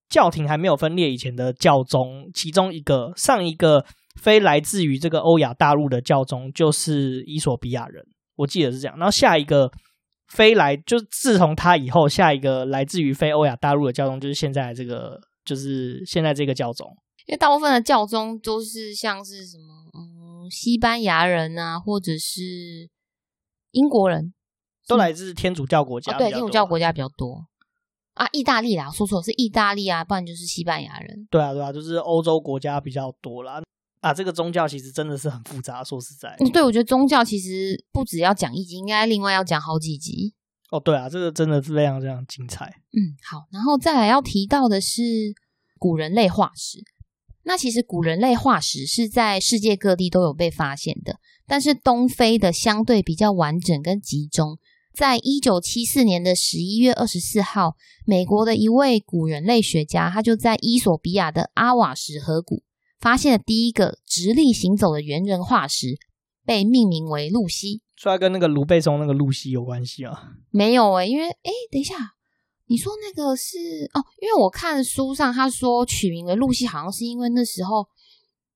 [0.09, 3.83] 教廷还没有分裂以前的教宗，其中一个上一个
[4.21, 8.05] 非来自于这个欧亚大陆的教宗就是伊索比亚人，
[8.37, 8.95] 我记得是这样。
[8.97, 9.69] 然后下一个
[10.29, 16.87] 非来，就自从他以后，下一个来自于非欧亚大陆的教宗就是现在这个，就是现在这个教宗。
[17.27, 22.89] 因为大部分的教宗都是像是什么，嗯，西班牙人啊，或者是
[23.71, 24.33] 英国人，
[24.87, 26.13] 都来自天主教国家。
[26.13, 27.45] 哦，对，天主教国家比较多
[28.15, 28.27] 啊。
[28.31, 31.27] 意大利啦，说错是意大利啊，不然就是西班牙人。
[31.29, 33.61] 对啊，对啊，就是欧洲国家比较多啦。
[34.01, 40.33] 啊，这个宗教其实真的是很复杂，说实在，嗯，对，我觉得宗教其实不只要讲一集，应该另外要讲好几集。
[40.71, 42.65] 哦，对啊，这个真的是非常非常精彩。
[42.65, 45.03] 嗯，好，然后再来要提到的是
[45.77, 46.79] 古人类化石。
[47.43, 54.57] 那其实古人类化石是在世界各地都有被发现的，但是东非的相对比较完整跟集中。
[54.93, 57.75] 在一九七四年的十一月二十四号，
[58.05, 62.63] 美国的一位古人类学家，他就在伊索比亚的阿瓦什河谷
[62.99, 65.97] 发现了第一个直立行走的猿人化石，
[66.45, 67.81] 被命名为露西。
[67.95, 70.33] 出来跟那个卢贝松那个露西有关系啊？
[70.49, 71.95] 没有诶、欸，因为诶，等一下。
[72.71, 73.57] 你说那个是
[73.93, 77.85] 哦，因为我看书上他说取名为露西，好像是因为那时候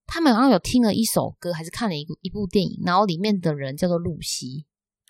[0.06, 4.66] 他们好像有听了一首歌，还是看了一部一部电影，然后里面的人叫做露西，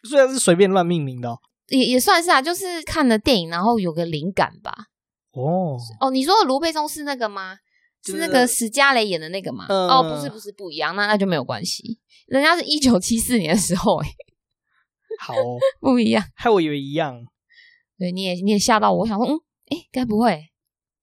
[0.10, 4.88] 虽然是随便乱命名的哦，也也算是啊，就是看了电影，然后有个灵感吧。
[5.34, 7.60] 哦哦，你说的卢贝松是那个吗？
[8.04, 9.68] 是那个史嘉蕾演的那个吗？
[9.70, 14.10] 嗯、哦，不是不是不一样，那那就没有关系，人家是一九七四年的时候，哎，
[15.20, 15.36] 好
[15.80, 17.24] 不一样，害我以为一样。
[17.97, 19.39] 对，你也你也吓到我，我想说，嗯，
[19.71, 20.43] 诶，该不会？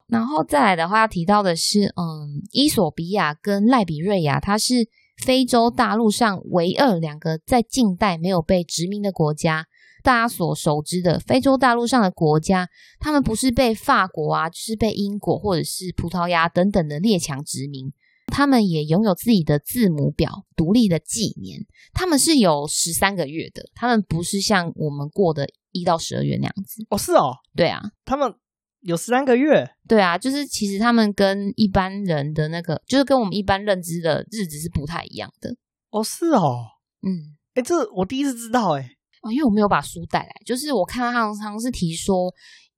[0.07, 9.65] 然后再来的话，要提到的是，嗯，伊索比亚跟赖比瑞亚，它是非洲大陆上唯二两个在近代没有被殖民的国家。
[10.03, 17.93] 大家所熟知的非洲大陆上的国家，他们不是被法国啊，就是被英国或者是葡萄牙等等的列强殖民，
[18.27, 25.47] 他们也拥有自己的字母表、独立的纪年，他们是有十三个月的，他们不是像我们过的。
[25.73, 26.85] 一到十二月那样子。
[26.89, 28.33] 哦，是哦，对啊，他们
[28.79, 35.55] 有十三个月，对啊，就是其实他们跟一般人的那个，就是跟我们一般认知的日子是不太一样的
[35.89, 36.65] 哦，是哦，
[37.01, 38.81] 嗯，哎，这我第一次知道，哎，
[39.21, 42.33] 啊，因为我没有把书带来，就是我看到他好像是提说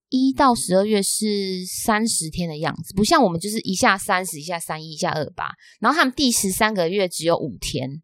[0.10, 8.02] 一到十二月是三十天的样子，不像我们就是一下三十，一下三一，一下二八，然后他们第十三个月只有五天，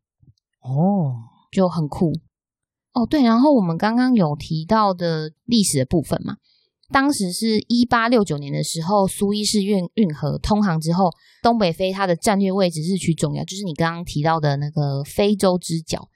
[0.62, 1.14] 哦，
[1.52, 2.12] 就很酷。
[2.94, 6.36] 哦，对，然后我们刚刚有提到的历史的部分嘛，
[6.92, 11.10] 当时是一八六九年的时候，苏伊士运运河通航之后，
[11.42, 16.10] 东北非它的战略位置日趋重要，就是你刚刚提到的那个非洲之角。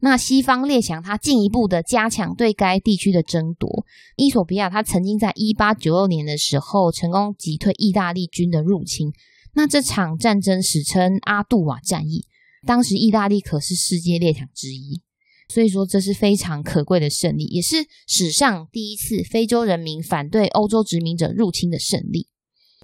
[0.00, 3.84] 那西方列强它进一步的加强对该地区的争夺，
[4.16, 9.12] 伊索比亚它曾经在一八九六年的时候成功击退意大利军的入侵，
[9.52, 12.24] 那这场战争史称阿杜瓦战役，
[12.66, 15.02] 当时意大利可是世界列强之一。
[15.52, 22.28] 所以说这是非常可贵的胜利，也是史上第一次非洲人民反对欧洲殖民者入侵的胜利。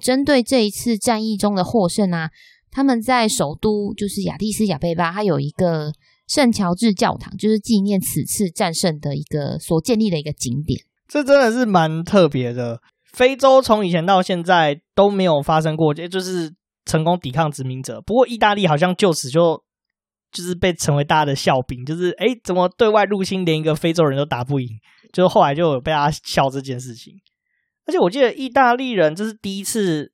[0.03, 2.29] 针对这一次战役中的获胜啊，
[2.71, 5.93] 他们在首都就是亚的斯亚贝巴，它有一个
[6.27, 10.79] 圣乔治教堂，就是纪念此次战胜的一个所建立的一个景点。
[11.09, 12.83] 这真的是蛮特别的。
[13.15, 16.53] 非洲从以前到现在都没有发生过，就是
[16.85, 18.03] 成功抵抗殖民者。
[18.03, 19.63] 不过意大利好像就此就
[20.33, 24.69] 就是被成为大家的笑柄，就是哎，怎么对外入侵连一个非洲人都打不赢？
[25.13, 27.15] 就是后来就有被大家笑这件事情。
[27.87, 30.13] 而且我记得意大利人这是第一次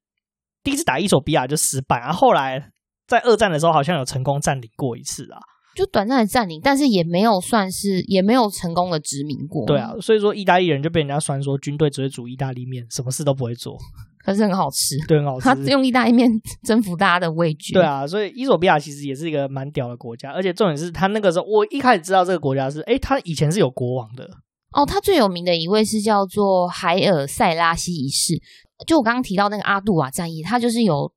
[0.63, 2.71] 第一次打伊索比亚就失败，然后后来
[3.07, 5.39] 在二战的时候好像有成功占领过一次啊。
[5.75, 9.67] 就短暂的占领，但是也没有算是，也没有成功的殖民过。
[9.67, 13.77] 对啊，所以说意大利人就被人家酸说军队只会煮意大利面，什么事都不会做，
[14.25, 15.45] 可是很好吃，对，很好吃。
[15.45, 16.31] 他用意大利面
[16.65, 17.75] 征服大家的味觉。
[17.75, 24.25] 对啊，所以伊索比亚其实也是一个蛮屌的国家，而且重点是他那个时候，我一开始知道这个国家是，哎，他以前是有国王的。
[24.73, 28.41] 哦，他最有名的一位是叫做海尔塞拉西一世，
[28.87, 31.13] 就我刚刚提到那个阿杜瓦战役，他就是有。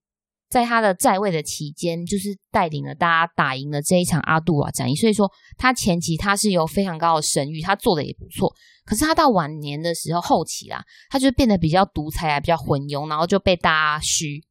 [0.50, 4.96] 在他的在位的期间，就是带领了大家打赢了这一场阿杜瓦战役。
[4.96, 8.54] 所以说，他前期他是有非常高的声誉，他做的也不错。
[8.86, 14.42] 可是他到晚年的时候，后期啦，他就变得比较独裁啊，比较昏庸，然后就被大家嘘。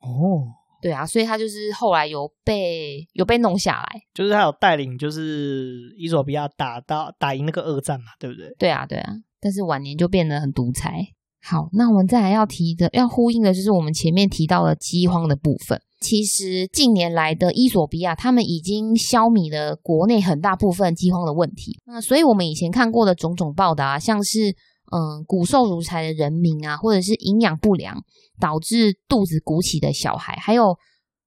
[0.00, 0.50] 哦，
[0.82, 8.52] 对啊，所以他就是后来有被有被弄下来，就是他有带领，就是伊索比亚打到打赢那个二战嘛，对不对？
[8.58, 9.12] 对啊，对啊。
[9.40, 11.06] 但是晚年就变得很独裁。
[11.44, 15.80] 好，那我们再来要提的、要呼应的，就是我们前面提到的饥荒的部分。
[16.00, 21.78] 其实近年来的伊索比亚，他们已经消弭了国内很大部分饥荒的问题。
[21.84, 24.50] 那所以，我们以前看过的种种报道啊，像是
[24.92, 28.02] 嗯骨瘦如柴的人民啊，或者是营养不良
[28.40, 30.76] 导致肚子鼓起的小孩，还有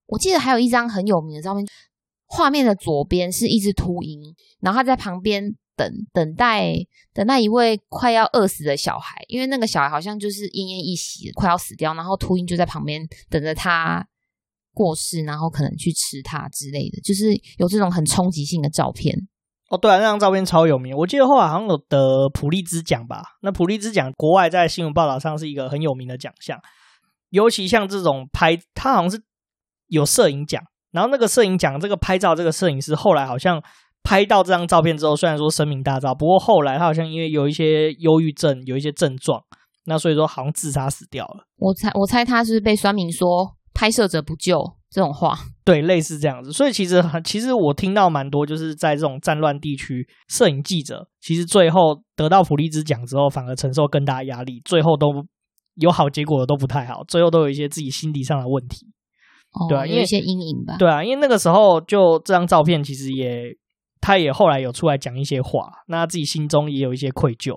[0.07, 1.65] 我记得还有一张很有名的照片，
[2.25, 5.55] 画面的左边是一只秃鹰，然后他在旁边。
[5.77, 6.73] 等等待
[7.13, 14.07] 等待一位快要饿死的小孩，因为那个小孩好像就是奄奄一息，快要死掉，然后秃鹰就在旁边等着他
[14.73, 19.27] 过世，然后可能去吃他之类的，就是有这种很冲击性的照片。
[19.67, 23.21] 哦，对啊，那张照片超有名，我记得后来好像有得普利兹奖吧？
[23.41, 26.57] 那普利兹奖国外在新闻报道上是一个很有名的奖项，
[27.31, 29.21] 尤其像这种拍，他好像是
[29.87, 30.63] 有摄影奖，
[30.95, 33.61] 然后那个摄影奖，这个拍照这个摄影师后来好像。
[34.07, 39.41] 拍到这张照片之后，虽然说声名大噪，不过后来他好像因为有一些忧郁症，有一些症状，
[39.85, 41.43] 那所以说好像自杀死掉了。
[41.57, 44.59] 我猜，我猜他是被酸民说拍摄者不救
[44.91, 46.53] 这种话，对，类似这样子。
[46.53, 55.25] 所以其实，其实我听到蛮多，就是在这种战乱地区，摄影记者其实最后得到普利兹奖之后，反而承受更大压力，最后都
[55.77, 58.85] 有好结果的都不太好，最后都有一些自己心理上的问题，
[59.59, 60.77] 哦、对啊，有一些阴影吧。
[60.77, 63.57] 对啊，因为那个时候就这张照片其实也。
[64.01, 67.55] 他也后来有出来讲一些话，那他自己心中也有一些愧疚。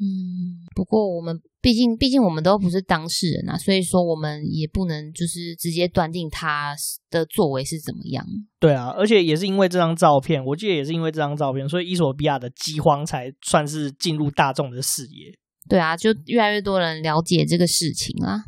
[0.00, 6.74] 嗯，不过我们毕竟毕竟我们都不是当事人啊，所以说我们也不能就是直接断定他
[7.10, 8.24] 的作为是怎么样。
[8.58, 15.36] 对啊，而且也是因为这张照片，我记得也是因为这张照片，所以伊索比亚的饥荒才算是进入大众的视野。
[15.68, 18.44] 对啊，就越来越多人了解这个事情啊。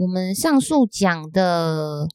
[0.00, 2.08] 我们上述讲的。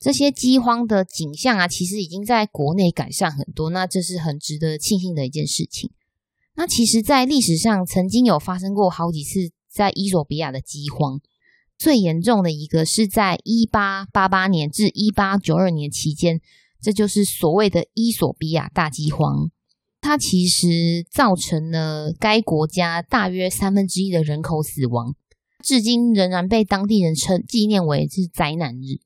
[0.00, 5.90] 这些饥荒的景象啊，其实已经在国内改善很多，那这是很值得庆幸的一件事情。
[6.56, 11.20] 那其实，在历史上曾经有发生过好几次在伊索比亚的饥荒，
[11.76, 16.40] 最严重的一个是在一八八八年至一八九二年期间，
[16.80, 19.50] 这就是所谓的伊索比亚大饥荒。
[20.00, 25.14] 它其实造成了该国家大约三分之一的人口死亡，
[25.62, 29.00] 至今仍然被当地人称纪念为是灾难日。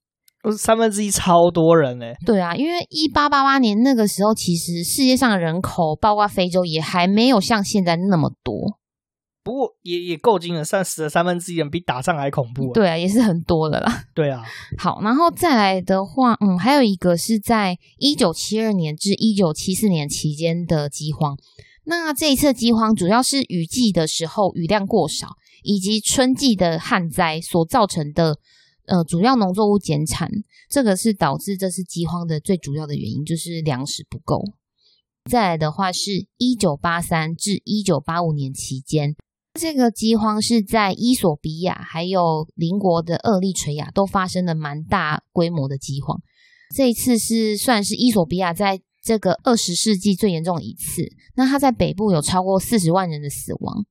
[0.52, 8.78] 三分之一超多人嘞，对啊，因为一八八八年那个时候，其实世界上的人口，包括非洲，也还没有像现在那么多。
[9.42, 12.72] 不过也也够惊了，算死了三分之一人，比打仗还恐怖。
[12.72, 14.04] 对啊，也是很多的啦。
[14.14, 14.42] 对啊，
[14.78, 21.36] 好，然后再来的话，嗯，还有一个是在一九七二年至一九七四年期间的饥荒。
[21.84, 28.38] 那这一次饥荒主要是雨季的时候雨量过少，以及春季的旱灾所造成的。
[28.86, 30.30] 呃，主要农作物减产，
[30.68, 34.42] 这个是导致这次饥荒的最主要的原因，就是粮食不够。
[35.30, 39.16] 再来的话是一九八三至一九八五年期间，
[39.58, 46.20] 这个饥荒是在伊索比亚还有邻国的厄立垂亚都发生了蛮大规模的饥荒。
[46.76, 51.10] 这一次是算是伊索比亚在这个二十世纪最严重的一次。
[51.36, 53.86] 那它在北部有超过四十万人的死亡。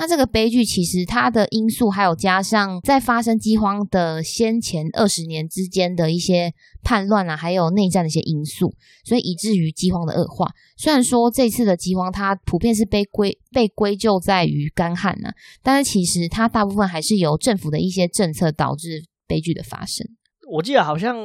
[0.00, 8.72] 那这个悲剧其实它的因素还有加上在发生饥荒的先前二十年之间的一些叛乱啊，还有内战的一些因素，
[9.04, 10.52] 所以以至于饥荒的恶化。
[10.76, 15.30] 虽然说这次的饥荒它普遍是被归被归咎在于干旱呢，
[15.64, 20.06] 但是其实它大部分还是由政府的一些政策导致悲剧的发生。
[20.48, 21.16] 我记得好像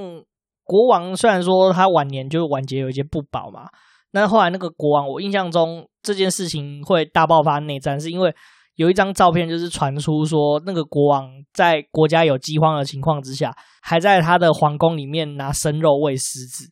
[0.64, 3.68] 国王虽然说他晚年就是晚节有一些不保嘛，
[4.14, 8.34] 那后来那个国王，我印象中这件事情会大爆发内战，是因为。
[8.76, 16.66] 有一张照片，就是传出说，那个国王在国家有饥荒的情况之下，还在他的皇宫里面拿生肉喂狮子。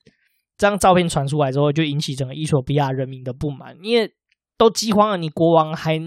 [0.58, 4.12] 这张照片传出来之后，就引起整个伊索比亚人民的不满，因为
[4.58, 6.00] 都饥荒了，你国王还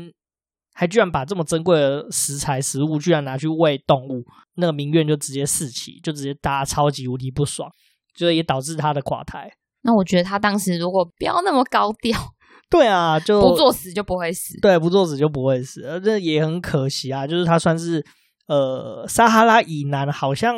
[0.72, 4.24] 还居然把这么珍贵的食材食物，居然拿去喂动物，
[4.56, 7.70] 那个民怨就直接四起，就直接大家超级无敌不爽，
[8.16, 9.52] 就也导致他的垮台。
[9.82, 12.18] 那我觉得他当时如果不要那么高调。
[12.76, 14.58] 对啊，就不作死就不会死。
[14.60, 17.24] 对，不作死就不会死，呃，这也很可惜啊。
[17.24, 18.04] 就是他算是
[18.48, 20.56] 呃，撒哈拉以南好像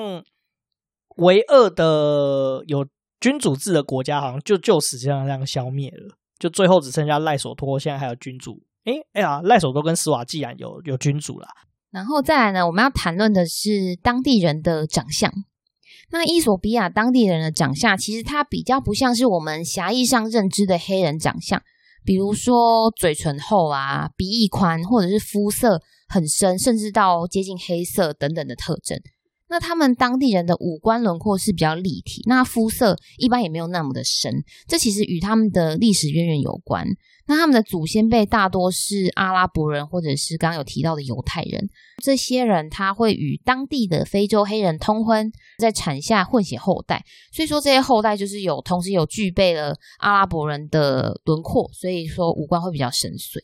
[1.16, 2.86] 唯二的有
[3.20, 6.16] 君主制的国家，好像就就此这样这样消灭了。
[6.38, 8.62] 就最后只剩下赖索托，现在还有君主。
[8.84, 11.48] 哎哎呀，赖索托跟斯瓦季兰有有君主啦。
[11.90, 15.30] 然后再来呢，我们要谈论的是当地人的长相。
[16.10, 21.62] 那伊索比亚当地人的长相，其实他比较不像是我们狭义上认知的黑人长相。
[22.06, 28.96] 比如说嘴唇厚啊，鼻翼宽，或者是肤色很深，甚至到接近黑色等等的特征。
[29.48, 34.44] 那他们当地人的五官轮廓是比较立体，那肤色一般也没有那么的深。
[34.66, 36.86] 这其实与他们的历史渊源有关。
[37.28, 41.68] 那他们的祖先辈大多是阿拉伯人，或者是刚刚有提到的犹太人。
[42.00, 47.04] 这些人他会与当地的非洲黑人通婚，在产下混血后代。
[47.32, 53.40] 所以说这些后代就是有同时有具备了阿拉伯人的轮廓，所以说五官会比较深邃。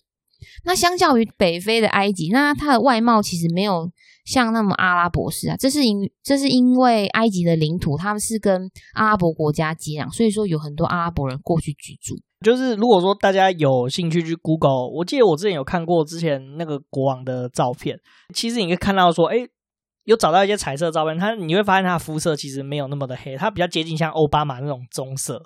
[0.65, 3.91] 那相较于北非的埃及，那它的外貌其实没有
[4.25, 5.57] 像那么阿拉伯式啊。
[5.57, 12.17] 这是因这是因为埃及的领土他们是跟阿拉伯国家接壤，所以说有很多阿拉伯人过去居住。
[12.45, 17.97] 就是如果说大家有兴趣去 Google，我记得我之前有看过之前那个国王的照片，
[18.35, 19.47] 其实你可以看到说，哎，
[20.05, 25.41] 有找到一些彩色照片，他你会发现他的肤色其实没有那么的黑，他比较接近像奥巴马那种棕色，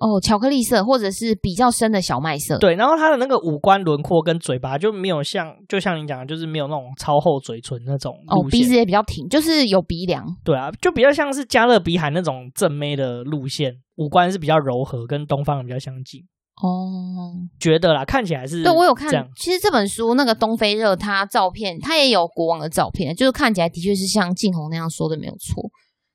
[0.00, 2.56] 哦，巧克力色或者是比较深的小麦色。
[2.56, 8.16] 对，然后他的那个五官轮廓跟嘴巴就没有像，就像你讲的，就是没有那种超厚嘴唇那种。
[8.28, 10.24] 哦，鼻子也比较挺，就是有鼻梁。
[10.42, 13.74] 对啊，就比较像是加勒比海那种正妹的路线。
[13.96, 16.22] 五官是比较柔和，跟东方人比较相近
[16.62, 17.36] 哦。
[17.60, 18.62] 觉得啦，看起来是。
[18.62, 19.28] 对，我有看。
[19.36, 25.70] 其实这本书那个东非热，他照片他也有国王的照片，就是看起来的确是像静红那样说的没有错。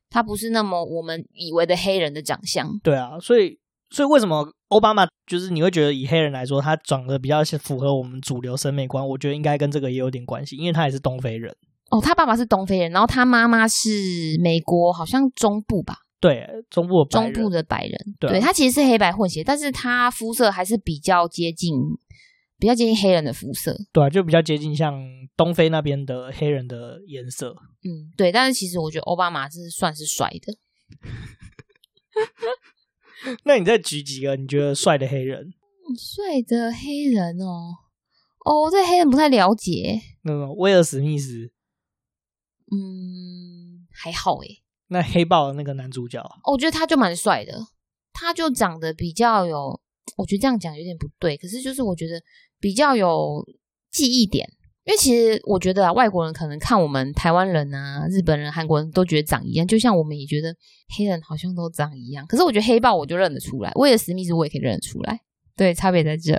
[0.09, 2.67] 他不是那么我们以为的黑人的长相。
[2.81, 3.59] 对啊，所以
[3.95, 9.07] 所以为什么奥巴马就是你会觉得以黑人来说，他长得比较符合我们主流审美观？
[9.07, 11.55] 我觉得应该跟这个也有点关系，因为他也是东非人。
[11.91, 15.99] 哦，他爸爸是东非人，然后他妈妈是美国，好像中部吧。
[16.19, 21.73] 对，中部的中部的白人，对，对他其实是黑白混血，但是他肤色还是比较接近，
[22.59, 25.01] 比较接近黑人的肤色，对啊，就比较接近像
[25.37, 27.55] 东非那边的黑人的颜色。
[27.85, 30.53] 嗯，对，但是其实我觉得奥巴马是算是帅的。
[33.45, 35.53] 那你再举几个你觉得帅的黑人？
[35.97, 37.75] 帅的黑人哦，
[38.45, 40.01] 哦，我对黑人不太了解。
[40.23, 41.51] 那个威尔史密斯，
[42.71, 44.63] 嗯，还好诶。
[44.87, 47.67] 那黑豹的那个男主角，哦，我觉得他就蛮帅的，
[48.13, 49.79] 他就长得比较有，
[50.17, 52.21] 我觉得这样讲有点不对，可是就是我觉得
[52.59, 53.43] 比较有
[53.91, 54.47] 记忆点，
[54.85, 60.55] 因为其实我觉得啊，外国人可能看我们台湾人啊、日本人、韩国人都觉得长一样，就像我们也觉得
[60.97, 65.19] 黑人好像都长一样，可是我觉得黑豹我就认得出来，威尔史密斯我也可以认得出来，
[65.57, 66.33] 对，差别在这。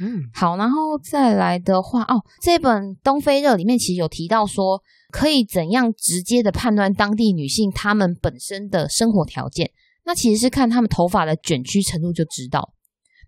[0.00, 4.82] 嗯，好，然后再来的话，哦，这本《东非热》里面其实有提到说。
[5.10, 9.70] 可以怎样直接的判断当地女性她们本身的生活条件？
[10.04, 12.74] 那其实是看她们头发的卷曲程度就知道。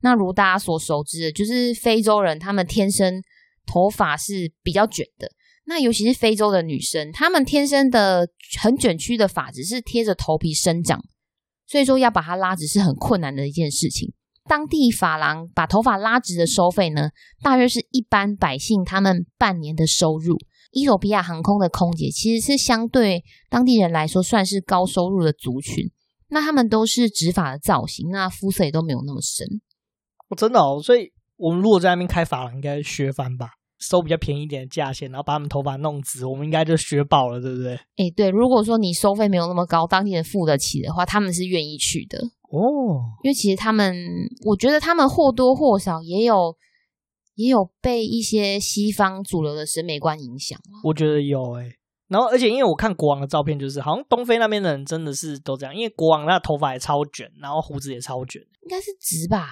[0.02, 3.22] 那如大家所熟知的，就是非洲人他们天生
[3.70, 5.30] 头发是比较卷的。
[5.66, 8.28] 那尤其是非洲的女生，她们天生的
[8.60, 11.00] 很卷曲的发质是贴着头皮生长，
[11.66, 14.12] 所以说要把它拉直是很困难的一件事情。
[14.48, 17.10] 当地发廊把头发拉直的收费呢，
[17.40, 20.36] 大约是一般百姓他们半年的收入。
[20.72, 25.90] 伊索比亚航空的空姐其实是相对当地人来说算是高收入的族群，
[26.30, 29.46] 那他们都是直发的造型，那肤色也都没有那么深。
[30.28, 33.50] 哦，真的哦，所以我们如果在那边开发廊，应该学翻吧，
[33.80, 37.74] 收比较便宜一点的价钱，然后把他们头发弄直，我们应该就学饱了，对不对？
[37.74, 42.18] 哎，对，如果说你收费没有那么高，当地人付得起的话，他们是愿意去的
[42.52, 43.94] 哦，因为其实他们，
[44.46, 46.56] 我觉得他们或多或少也有。
[47.36, 50.60] 也有被一些西方主流的审美观影响。
[50.84, 51.76] 我觉得有诶、欸。
[52.08, 59.48] 然后，而且因为我看国王的照片，就是好像东非那边的人真的是都这样，因为国王他的头发也超卷，然后胡子也超卷，应该是直吧。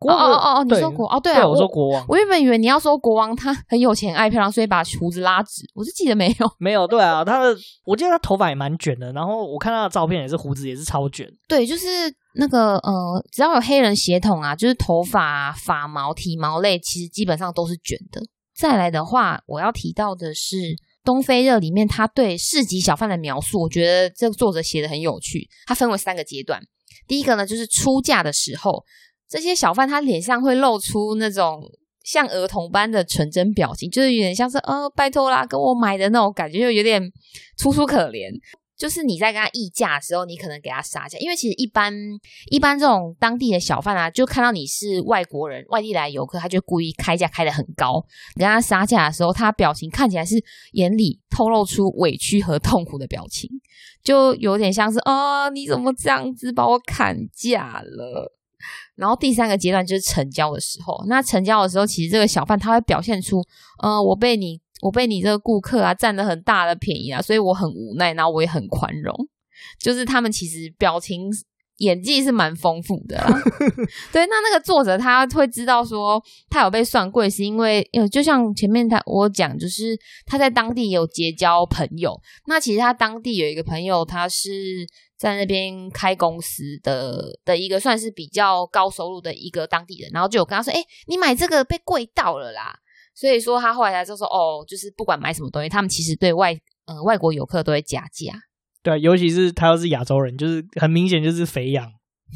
[0.00, 5.62] 国王哦哦哦，你说国哦对啊，我说国王，我原本以为你要说国王他很有钱爱漂亮，所以把胡子拉直。
[5.74, 11.30] 我是记得没有，没有对啊，他的我记得他头发也蛮卷的，然后我看他的照片也是胡子也是超卷。
[11.46, 11.86] 对，就是
[12.34, 18.22] 那个呃，只要有黑人血统啊，就是头发、啊、发毛、体毛类，其实基本上都是卷的。
[18.56, 20.56] 再来的话，我要提到的是
[21.04, 25.46] 《东非热》里面他对市集小贩的描述，我觉得这个作者写的很有趣。
[25.66, 26.58] 他分为三个阶段，
[27.06, 28.82] 第一个呢就是出嫁的时候。
[29.30, 31.62] 这些小贩他脸上会露出那种
[32.04, 37.00] 像儿童般的纯真表情，就是有点像是呃，拜托啦，跟我买的那种感觉，就有点
[37.56, 38.30] 楚楚可怜。
[38.76, 41.92] 就是你在跟他议价的时候，你可能给他杀价，因为其实一般
[42.50, 48.02] 一般这种当地的小贩啊，就看到你是外国人、外地来游客，他就故意开价开得很高。
[48.36, 53.50] 你跟他杀价的时候，他表情看起来是眼里透露出委屈和痛苦的表情，
[54.02, 58.39] 就有点像是啊、你怎么这样子把我砍价了？
[58.96, 63.42] 然后第三个阶段就是成交的时候，那成交的时候，其实这个小贩他会表现出，
[63.82, 69.14] 呃，我被你，我被你这个顾客啊占了很大的便宜啊，所以我很无奈，然后我也很宽容，
[69.78, 71.30] 就是他们其实表情
[71.78, 73.42] 演技是蛮丰富的啦。
[74.12, 84.86] 对，那那个作者他会知道说他有被算贵，是因为，因为就像前面他我讲，就是他在当地有结交朋友，那其实他当地有一个朋友，他是。
[85.20, 92.74] 在那边开公司的的一个算是比较高收入的一个当地人，然后就有跟他说：“哎、欸，你买这个被贵到了啦。”
[93.14, 98.32] 所以说他后来才就说：“哦，就是不管买什么东西，他们其实对外呃外国游客都会加价。”
[98.82, 101.86] 对，尤其是他要是亚洲人，就是很明显就是肥羊，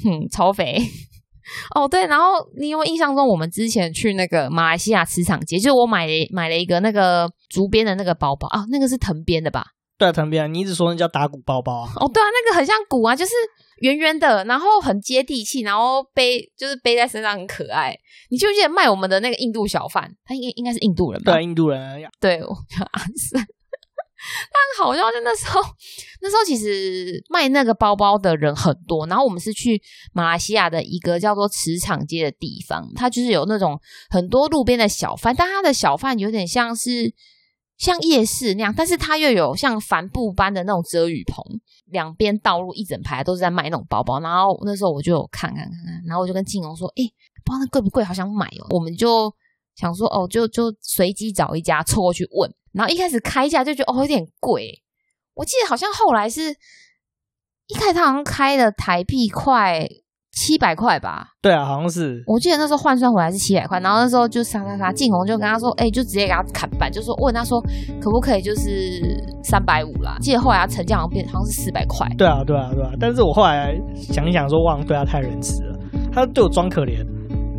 [0.04, 0.78] 哼，超肥。
[1.74, 9.64] 哦，对，然后你有印象中我们之前去那个马来西亚磁场街，就是我买了买了一个那个竹编的那个包包啊，那个是藤编的吧？
[10.04, 11.92] 对啊，藤编，你一直说那叫打鼓包包啊？
[11.96, 13.32] 哦，对啊，那个很像鼓啊，就是
[13.78, 17.96] 圆圆的，然后很接地气，然后背就是背在身上很可爱。
[18.28, 20.14] 你记不记得卖我们的那个印度小贩？
[20.26, 21.32] 他应该应该是印度人吧？
[21.32, 22.10] 对，印度人呀。
[22.20, 23.46] 对，我叫阿森。
[24.52, 25.60] 但好像就那时候，
[26.20, 29.06] 那时候其实卖那个包包的人很多。
[29.06, 29.80] 然后我们是去
[30.12, 33.80] 马来西亚的一个叫做磁场街的地方，它就是有那种
[34.10, 37.14] 很多路边的小贩，但它的小贩有点像是。
[37.76, 41.44] 像夜市那样，但是它又有像帆布般的那种遮雨棚，
[41.86, 44.20] 两边道路一整排都是在卖那种包包。
[44.20, 47.12] 然后那时候我就有看看看看，然后我就跟静蓉说：“诶、欸，
[47.44, 49.34] 不知道那贵不贵，好想买哦。”我们就
[49.74, 54.82] 想说：“哦，就就随机找一家凑过去问。”然后一开始开价就觉得哦有点贵，
[55.34, 56.50] 我记得好像后来是
[57.66, 59.88] 一开始他好像开了台币快。
[60.34, 62.22] 七百块吧，对啊，好像是。
[62.26, 67.60] 我记得那时候换算回来是七百块，然后那时候就杀杀杀，静红就跟他说，哎、欸，就直接给他砍半，就说问他说
[68.00, 70.16] 可不可以就是三百五啦。
[70.20, 72.08] 记得后来他成交好像变好像是四百块。
[72.18, 72.90] 对啊，对啊，对啊。
[72.98, 75.78] 但是我后来想一想说，忘了对他太仁慈了，
[76.12, 77.04] 他对我装可怜。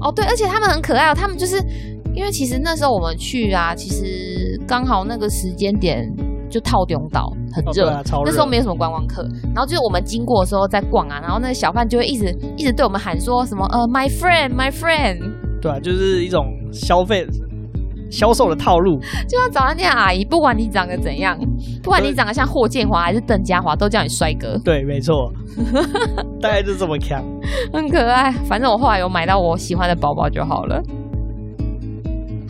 [0.02, 1.58] 哦，对，而且他们很可爱哦，他们就是
[2.14, 6.14] 因为其实那时候我们去啊，其实刚好那个时间点。
[6.56, 15.20] 就套中岛很热，哦啊，那时候没有什么观光客，然后就是我们经过的时候在逛啊，然后那个小贩就会一直一直对我们喊说什么呃，my friend，my friend，
[15.62, 17.28] 对啊，就是一种消费
[18.10, 18.98] 销售的套路，
[19.28, 21.38] 就要找那些阿姨，不管你长得怎样，
[21.84, 24.58] 不管你长得像霍建华还是邓家华，都叫你帅哥。
[24.64, 25.30] 对，没错，
[26.40, 27.22] 大概就这么强，
[27.74, 28.32] 很可爱。
[28.48, 30.82] 反正我后来有买到我喜欢的包包就好了。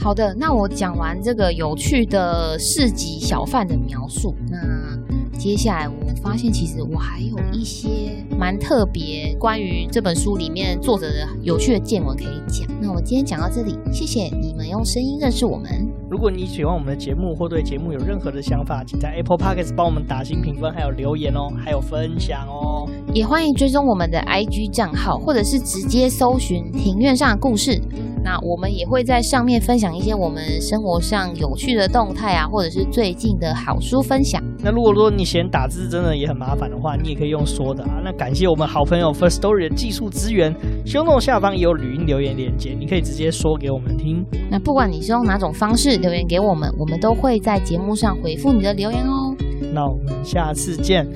[0.05, 12.67] 好的，那我讲完这个有趣的市集小贩的描述，那接下来我发现其实我还有一些蛮特别关于这本书里面作者的有趣的见闻可以讲。
[12.79, 15.71] 那我今天讲到这里，谢谢你们用声音认识我们。
[16.07, 22.87] 如果你喜欢我们的节目或对节目有任何的想法，请在 Apple Podcast 帮我们打新评分，还有留言哦，还有分享哦。
[23.11, 27.81] 也欢迎追踪我们的 IG 账号，或者是直接搜寻庭院上的故事。
[28.25, 34.41] 那我们也会在上面分享一些我们生活上有趣的动态啊，或者是最近的好书分享。
[34.63, 38.01] 那如果说你嫌打字真的也很麻烦的话，你也可以用说的啊。
[38.03, 40.51] 那感谢我们好朋友 First Story 的技术资源
[40.87, 44.25] ，show note 下方也有语音留言连接，你可以直接说给我们听。
[44.49, 49.35] 那不管你是用哪种方式留言给我们，我们都会在节目上回复你的留言哦。
[49.71, 51.07] 那我们下次见，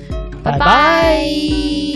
[0.44, 0.58] 拜拜。
[0.58, 1.89] 拜拜。